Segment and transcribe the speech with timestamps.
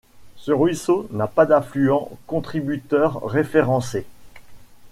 [0.35, 4.07] Ce ruisseau n'a pas d'affluent contributeur référencé.